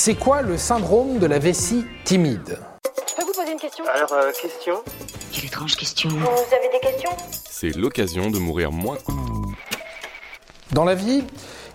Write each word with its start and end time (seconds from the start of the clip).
C'est 0.00 0.14
quoi 0.14 0.42
le 0.42 0.56
syndrome 0.56 1.18
de 1.18 1.26
la 1.26 1.40
vessie 1.40 1.84
timide 2.04 2.56
Je 3.08 3.16
peux 3.16 3.24
vous 3.24 3.32
poser 3.32 3.50
une 3.50 3.58
question 3.58 3.84
Alors, 3.92 4.12
euh, 4.12 4.30
question 4.30 4.74
Quelle 5.32 5.46
étrange 5.46 5.74
question. 5.74 6.08
Vous 6.08 6.54
avez 6.54 6.68
des 6.72 6.78
questions 6.80 7.10
C'est 7.50 7.74
l'occasion 7.76 8.30
de 8.30 8.38
mourir 8.38 8.70
moins. 8.70 8.96
Dans 10.70 10.84
la 10.84 10.94
vie, 10.94 11.24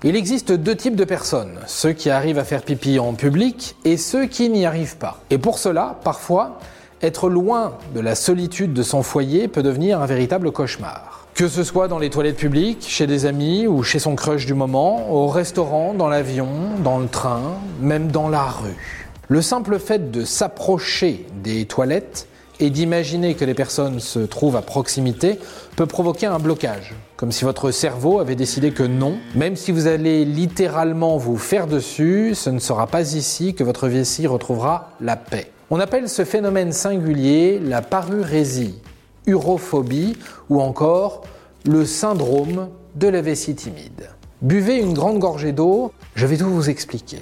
il 0.05 0.15
existe 0.15 0.53
deux 0.53 0.77
types 0.77 0.95
de 0.95 1.03
personnes, 1.03 1.59
ceux 1.67 1.91
qui 1.91 2.09
arrivent 2.09 2.39
à 2.39 2.45
faire 2.45 2.63
pipi 2.63 2.97
en 2.97 3.13
public 3.13 3.75
et 3.83 3.97
ceux 3.97 4.25
qui 4.25 4.49
n'y 4.49 4.65
arrivent 4.65 4.95
pas. 4.95 5.19
Et 5.29 5.37
pour 5.37 5.59
cela, 5.59 5.99
parfois, 6.05 6.59
être 7.03 7.29
loin 7.29 7.73
de 7.93 7.99
la 7.99 8.15
solitude 8.15 8.73
de 8.73 8.81
son 8.81 9.03
foyer 9.03 9.47
peut 9.47 9.61
devenir 9.61 10.01
un 10.01 10.05
véritable 10.05 10.51
cauchemar. 10.51 11.27
Que 11.35 11.47
ce 11.47 11.63
soit 11.63 11.87
dans 11.87 11.99
les 11.99 12.09
toilettes 12.09 12.37
publiques, 12.37 12.85
chez 12.87 13.07
des 13.07 13.25
amis 13.25 13.67
ou 13.67 13.83
chez 13.83 13.99
son 13.99 14.15
crush 14.15 14.45
du 14.45 14.53
moment, 14.53 15.11
au 15.11 15.27
restaurant, 15.27 15.93
dans 15.93 16.07
l'avion, 16.07 16.47
dans 16.83 16.99
le 16.99 17.07
train, 17.07 17.41
même 17.81 18.09
dans 18.09 18.29
la 18.29 18.43
rue. 18.43 19.03
Le 19.27 19.41
simple 19.41 19.79
fait 19.79 20.11
de 20.11 20.23
s'approcher 20.23 21.25
des 21.43 21.65
toilettes 21.65 22.27
et 22.59 22.69
d'imaginer 22.69 23.33
que 23.33 23.45
les 23.45 23.55
personnes 23.55 23.99
se 23.99 24.19
trouvent 24.19 24.55
à 24.55 24.61
proximité 24.61 25.39
peut 25.75 25.87
provoquer 25.87 26.27
un 26.27 26.39
blocage, 26.39 26.93
comme 27.17 27.31
si 27.31 27.43
votre 27.45 27.71
cerveau 27.71 28.19
avait 28.19 28.35
décidé 28.35 28.71
que 28.71 28.83
non, 28.83 29.17
même 29.35 29.55
si 29.55 29.71
vous 29.71 29.87
allez 29.87 30.23
littéralement 30.23 31.17
vous 31.17 31.37
faire 31.37 31.67
dessus, 31.67 32.35
ce 32.35 32.49
ne 32.49 32.59
sera 32.59 32.87
pas 32.87 33.13
ici 33.13 33.55
que 33.55 33.63
votre 33.63 33.87
vessie 33.87 34.27
retrouvera 34.27 34.91
la 35.01 35.15
paix. 35.15 35.52
On 35.69 35.79
appelle 35.79 36.09
ce 36.09 36.25
phénomène 36.25 36.71
singulier 36.71 37.59
la 37.59 37.81
parurésie, 37.81 38.81
urophobie 39.25 40.17
ou 40.49 40.61
encore 40.61 41.23
le 41.65 41.85
syndrome 41.85 42.69
de 42.95 43.07
la 43.07 43.21
vessie 43.21 43.55
timide. 43.55 44.09
Buvez 44.41 44.77
une 44.77 44.93
grande 44.93 45.19
gorgée 45.19 45.53
d'eau, 45.53 45.93
je 46.15 46.25
vais 46.25 46.35
tout 46.35 46.49
vous 46.49 46.69
expliquer. 46.69 47.19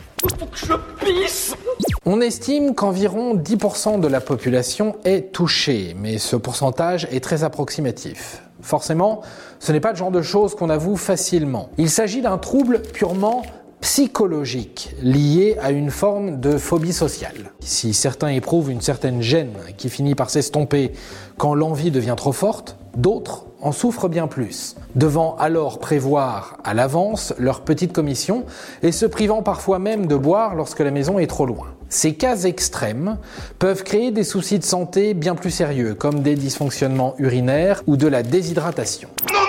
On 2.03 2.19
estime 2.19 2.73
qu'environ 2.73 3.35
10% 3.35 3.99
de 3.99 4.07
la 4.07 4.19
population 4.19 4.95
est 5.05 5.31
touchée, 5.31 5.95
mais 5.99 6.17
ce 6.17 6.35
pourcentage 6.35 7.07
est 7.11 7.23
très 7.23 7.43
approximatif. 7.43 8.41
Forcément, 8.61 9.21
ce 9.59 9.71
n'est 9.71 9.79
pas 9.79 9.91
le 9.91 9.97
genre 9.97 10.11
de 10.11 10.23
choses 10.23 10.55
qu'on 10.55 10.71
avoue 10.71 10.95
facilement. 10.95 11.69
Il 11.77 11.91
s'agit 11.91 12.21
d'un 12.21 12.39
trouble 12.39 12.81
purement 12.81 13.43
psychologique 13.81 14.95
lié 15.01 15.57
à 15.61 15.71
une 15.71 15.91
forme 15.91 16.39
de 16.39 16.57
phobie 16.57 16.93
sociale. 16.93 17.51
Si 17.59 17.93
certains 17.93 18.29
éprouvent 18.29 18.71
une 18.71 18.81
certaine 18.81 19.21
gêne 19.21 19.53
qui 19.77 19.89
finit 19.89 20.15
par 20.15 20.29
s'estomper 20.29 20.93
quand 21.37 21.55
l'envie 21.55 21.91
devient 21.91 22.15
trop 22.15 22.31
forte, 22.31 22.77
d'autres 22.95 23.45
en 23.61 23.71
souffrent 23.71 24.09
bien 24.09 24.27
plus, 24.27 24.75
devant 24.95 25.35
alors 25.37 25.79
prévoir 25.79 26.57
à 26.63 26.73
l'avance 26.73 27.33
leur 27.37 27.61
petite 27.61 27.93
commission 27.93 28.45
et 28.81 28.91
se 28.91 29.05
privant 29.05 29.43
parfois 29.43 29.79
même 29.79 30.07
de 30.07 30.15
boire 30.15 30.55
lorsque 30.55 30.79
la 30.79 30.91
maison 30.91 31.19
est 31.19 31.27
trop 31.27 31.45
loin. 31.45 31.67
Ces 31.89 32.15
cas 32.15 32.37
extrêmes 32.37 33.17
peuvent 33.59 33.83
créer 33.83 34.11
des 34.11 34.23
soucis 34.23 34.59
de 34.59 34.63
santé 34.63 35.13
bien 35.13 35.35
plus 35.35 35.51
sérieux, 35.51 35.93
comme 35.93 36.21
des 36.21 36.35
dysfonctionnements 36.35 37.15
urinaires 37.17 37.83
ou 37.85 37.97
de 37.97 38.07
la 38.07 38.23
déshydratation 38.23 39.09
non 39.31 39.41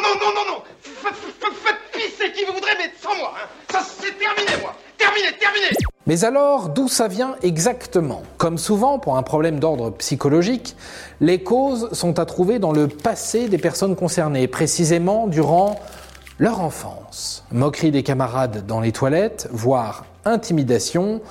Faites 0.83 1.15
faites 1.65 1.77
pisser 1.93 2.33
qui 2.33 2.45
vous 2.45 2.53
voudrez, 2.53 2.73
mais 2.79 2.91
sans 3.01 3.17
moi 3.17 3.33
hein. 3.37 3.49
Ça, 3.73 3.81
c'est 3.81 4.19
terminé, 4.19 4.61
moi 4.61 4.75
Terminé, 4.99 5.29
terminé 5.39 5.67
Mais 6.13 6.25
alors, 6.27 6.69
d'où 6.69 6.89
ça 6.89 7.09
vient 7.09 7.37
exactement? 7.43 8.21
Comme 8.37 8.59
souvent 8.59 8.99
pour 8.99 9.17
un 9.17 9.23
problème 9.23 9.59
d'ordre 9.59 9.89
psychologique, 9.93 10.77
les 11.23 11.43
causes 11.43 11.89
sont 11.93 12.19
à 12.19 12.27
trouver 12.27 12.59
dans 12.59 12.71
le 12.71 12.87
passé 12.87 13.49
des 13.49 13.57
personnes 13.57 13.97
concernées, 13.97 14.47
précisément 14.47 15.27
durant 15.27 15.81
leur 16.39 16.61
enfance. 16.61 17.47
Moquerie 17.51 17.93
des 17.93 18.03
camarades 18.03 18.67
dans 18.67 18.81
les 18.81 18.93
toilettes, 18.93 19.49
voire 19.53 20.05
intimidation, 20.27 21.23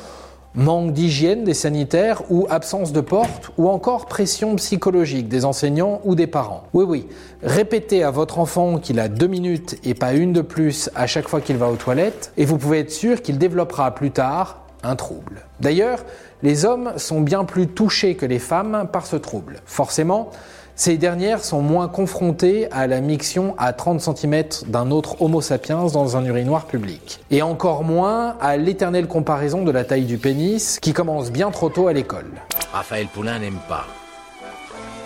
manque 0.56 0.94
d'hygiène 0.94 1.44
des 1.44 1.54
sanitaires 1.54 2.24
ou 2.32 2.48
absence 2.50 2.92
de 2.92 3.02
porte 3.02 3.52
ou 3.60 3.70
encore 3.70 4.08
pression 4.08 4.56
psychologique 4.56 5.28
des 5.28 5.46
enseignants 5.46 6.02
ou 6.06 6.16
des 6.16 6.26
parents. 6.26 6.64
Oui 6.74 6.86
oui, 6.88 7.08
répétez 7.44 8.04
à 8.04 8.10
votre 8.10 8.40
enfant 8.40 8.80
qu'il 8.80 9.00
a 9.00 9.10
deux 9.10 9.28
minutes 9.28 9.76
et 9.84 9.94
pas 9.94 10.14
une 10.14 10.34
de 10.34 10.42
plus 10.42 10.90
à 10.96 11.06
chaque 11.06 11.28
fois 11.28 11.40
qu'il 11.40 11.58
va 11.58 11.70
aux 11.70 11.76
toilettes 11.76 12.34
et 12.36 12.46
vous 12.46 12.58
pouvez 12.58 12.80
être 12.80 12.92
sûr 12.92 13.22
qu'il 13.22 13.38
développera 13.38 13.94
plus 13.94 14.10
tard 14.10 14.58
un 14.84 14.96
trouble. 14.96 15.46
D'ailleurs, 15.60 16.00
les 16.44 16.66
hommes 16.66 16.94
sont 16.98 17.22
bien 17.22 17.44
plus 17.46 17.68
touchés 17.68 18.16
que 18.16 18.26
les 18.26 18.40
femmes 18.40 18.88
par 18.92 19.06
ce 19.06 19.16
trouble. 19.16 19.58
Forcément, 19.66 20.32
ces 20.76 20.98
dernières 20.98 21.44
sont 21.44 21.62
moins 21.62 21.88
confrontées 21.88 22.72
à 22.72 22.88
la 22.88 23.02
miction 23.02 23.54
à 23.58 23.74
30 23.74 24.02
cm 24.02 24.44
d'un 24.68 24.90
autre 24.90 25.22
Homo 25.22 25.42
sapiens 25.42 25.86
dans 25.86 26.18
un 26.18 26.26
urinoir 26.26 26.66
public. 26.66 27.20
Et 27.30 27.42
encore 27.42 27.84
moins 27.84 28.36
à 28.42 28.58
l'éternelle 28.58 29.08
comparaison 29.08 29.64
de 29.64 29.72
la 29.72 29.84
taille 29.84 30.06
du 30.06 30.18
pénis 30.18 30.80
qui 30.82 30.94
commence 30.94 31.32
bien 31.32 31.52
trop 31.52 31.70
tôt 31.70 31.88
à 31.88 31.94
l'école. 31.94 32.32
Raphaël 32.74 33.08
Poulain 33.14 33.40
n'aime 33.40 33.60
pas 33.68 33.86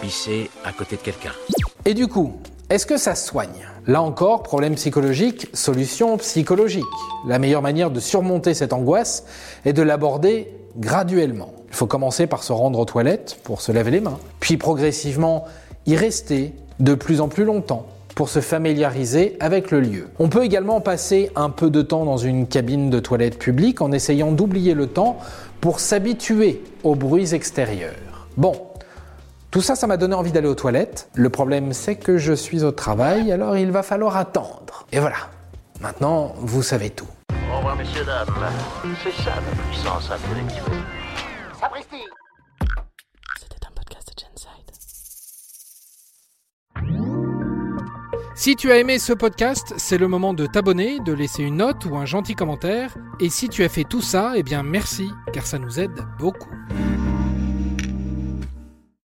pisser 0.02 0.50
à 0.64 0.72
côté 0.72 0.96
de 0.96 1.02
quelqu'un. 1.02 1.34
Et 1.84 1.94
du 1.94 2.08
coup, 2.08 2.40
est-ce 2.70 2.86
que 2.86 2.98
ça 2.98 3.14
soigne 3.14 3.68
Là 3.86 4.02
encore, 4.02 4.42
problème 4.42 4.74
psychologique, 4.74 5.48
solution 5.54 6.18
psychologique. 6.18 6.84
La 7.28 7.38
meilleure 7.38 7.62
manière 7.62 7.92
de 7.92 8.00
surmonter 8.00 8.56
cette 8.56 8.74
angoisse 8.74 9.26
est 9.66 9.74
de 9.74 9.84
l'aborder 9.84 10.52
graduellement. 10.78 11.54
Il 11.70 11.76
faut 11.76 11.86
commencer 11.86 12.26
par 12.26 12.42
se 12.42 12.52
rendre 12.52 12.80
aux 12.80 12.86
toilettes 12.86 13.38
pour 13.44 13.62
se 13.62 13.72
laver 13.72 13.92
les 13.92 14.02
mains, 14.02 14.18
puis 14.40 14.58
progressivement 14.58 15.46
y 15.86 15.96
rester 15.96 16.54
de 16.80 16.96
plus 16.96 17.22
en 17.22 17.28
plus 17.28 17.44
longtemps 17.44 17.86
pour 18.16 18.30
se 18.30 18.40
familiariser 18.40 19.36
avec 19.40 19.70
le 19.70 19.82
lieu. 19.82 20.08
On 20.18 20.30
peut 20.30 20.44
également 20.44 20.82
passer 20.82 21.30
un 21.36 21.50
peu 21.52 21.70
de 21.70 21.82
temps 21.84 22.06
dans 22.06 22.18
une 22.18 22.48
cabine 22.48 22.90
de 22.90 23.00
toilette 23.00 23.38
publique 23.38 23.82
en 23.82 23.92
essayant 23.92 24.32
d'oublier 24.32 24.74
le 24.74 24.88
temps 24.88 25.20
pour 25.62 25.80
s'habituer 25.80 26.64
aux 26.84 26.96
bruits 26.96 27.36
extérieurs. 27.36 27.94
Bon, 28.38 28.54
tout 29.56 29.62
ça, 29.62 29.76
ça 29.78 29.88
m'a 29.88 29.96
donné 29.96 30.16
envie 30.16 30.34
d'aller 30.34 30.50
aux 30.50 30.56
toilettes. 30.56 31.10
Le 31.14 31.30
problème, 31.30 31.72
c'est 31.72 31.96
que 31.96 32.18
je 32.18 32.34
suis 32.34 32.66
au 32.66 32.74
travail, 32.74 33.32
alors 33.32 33.56
il 33.56 33.72
va 33.72 33.84
falloir 33.84 34.18
attendre. 34.18 34.86
Et 34.92 35.00
voilà, 35.00 35.16
maintenant, 35.80 36.36
vous 36.40 36.62
savez 36.62 36.90
tout. 36.90 37.08
Au 37.50 37.56
revoir, 37.60 37.78
messieurs, 37.78 38.04
dames. 38.04 38.26
C'est 39.02 39.14
ça 39.24 39.32
la 39.36 39.64
puissance 39.64 40.12
intellectuelle. 40.12 40.84
Sapristi 41.58 42.04
C'était 43.40 43.66
un 43.66 43.72
podcast 43.74 44.10
de 44.10 44.24
Genside. 44.26 44.72
Si 48.36 48.58
tu 48.58 48.74
as 48.74 48.78
aimé 48.80 49.00
ce 49.00 49.14
podcast, 49.14 49.74
c'est 49.78 49.98
le 49.98 50.10
moment 50.10 50.34
de 50.34 50.48
t'abonner, 50.48 51.00
de 51.00 51.14
laisser 51.14 51.44
une 51.44 51.56
note 51.56 51.86
ou 51.86 51.96
un 51.96 52.04
gentil 52.04 52.36
commentaire. 52.36 52.94
Et 53.22 53.30
si 53.30 53.48
tu 53.48 53.64
as 53.64 53.70
fait 53.70 53.86
tout 53.86 54.02
ça, 54.02 54.34
eh 54.36 54.44
bien 54.44 54.64
merci, 54.64 55.10
car 55.32 55.46
ça 55.46 55.60
nous 55.60 55.80
aide 55.80 56.06
beaucoup. 56.20 56.52